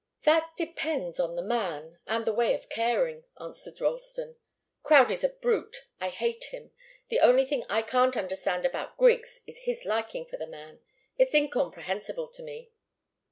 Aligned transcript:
"That 0.23 0.53
depends 0.57 1.19
on 1.19 1.35
the 1.35 1.43
man 1.43 1.99
and 2.07 2.25
the 2.25 2.33
way 2.33 2.55
of 2.55 2.69
caring," 2.69 3.23
answered 3.39 3.79
Ralston. 3.79 4.35
"Crowdie's 4.81 5.23
a 5.23 5.29
brute. 5.29 5.85
I 5.99 6.09
hate 6.09 6.45
him. 6.45 6.71
The 7.09 7.19
only 7.19 7.45
thing 7.45 7.65
I 7.69 7.83
can't 7.83 8.17
understand 8.17 8.65
about 8.65 8.97
Griggs 8.97 9.41
is 9.45 9.59
his 9.59 9.85
liking 9.85 10.25
for 10.25 10.37
the 10.37 10.47
man. 10.47 10.79
It's 11.19 11.35
incomprehensible 11.35 12.29
to 12.29 12.41
me." 12.41 12.71